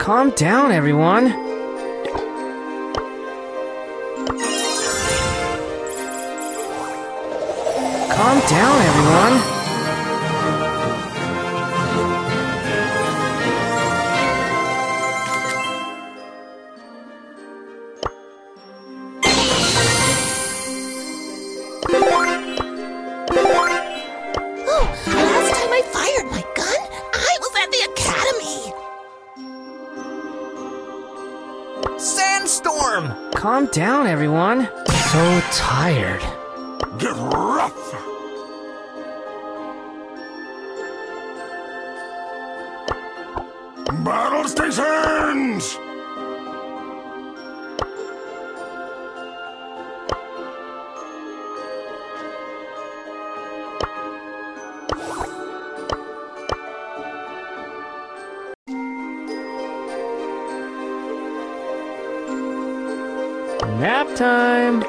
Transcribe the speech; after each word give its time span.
Calm 0.00 0.30
down, 0.30 0.72
everyone. 0.72 1.30
Calm 8.10 8.40
down, 8.48 8.80
everyone. 8.80 9.59
Calm 33.40 33.64
down, 33.68 34.06
everyone. 34.06 34.68
So 34.86 35.40
tired. 35.50 36.20
Get 36.98 37.16
rough! 37.16 37.72
Battle 44.04 44.46
stations! 44.46 45.78
Nap 63.78 64.08
time. 64.16 64.82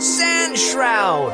Sand 0.00 0.58
Shroud! 0.58 1.32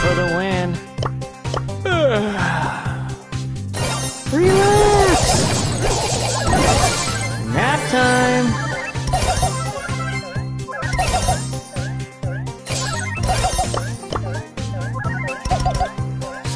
For 0.00 0.14
the 0.14 0.26
win. 0.36 0.68
Relax. 4.32 4.67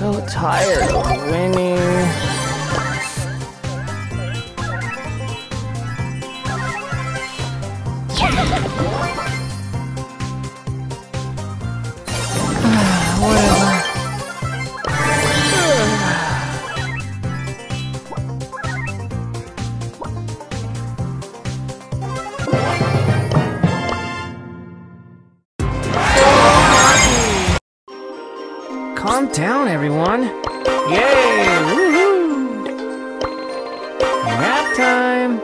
So 0.03 0.21
tired 0.27 0.91
of 0.91 1.31
winning. 1.31 2.42
Calm 29.23 29.33
down, 29.35 29.69
everyone. 29.69 30.23
Yay! 30.91 31.47
Woohoo! 31.71 32.65
Nap 34.27 34.77
time. 34.77 35.41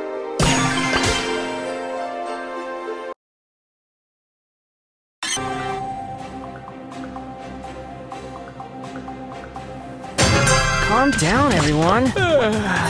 Calm 10.89 11.11
down, 11.13 11.53
everyone. 11.53 12.13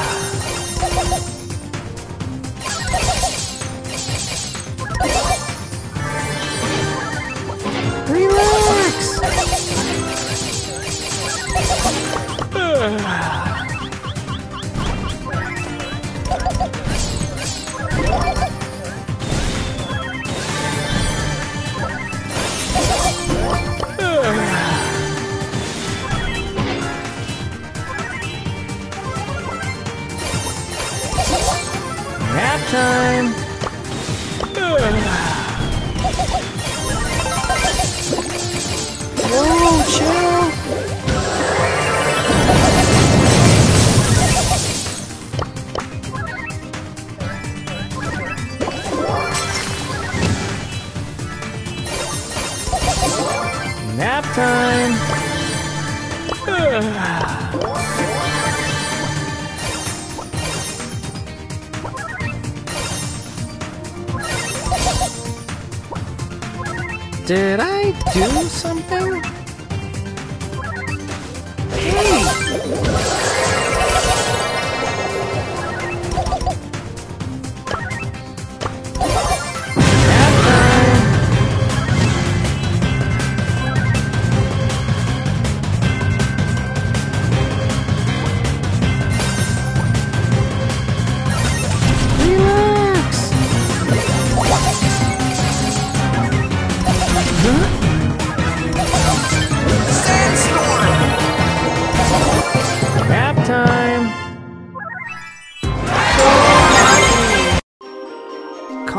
time. 32.71 33.33
Whoa, 39.31 39.83
chill. 39.89 40.39
Nap 53.97 54.25
time. 54.34 55.19
Did 67.28 67.61
I 67.61 67.93
do 68.15 68.49
something? 68.49 69.22
Hey! 71.75 73.68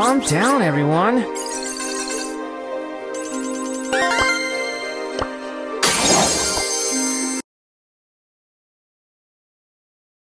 Calm 0.00 0.20
down, 0.20 0.62
everyone. 0.62 1.16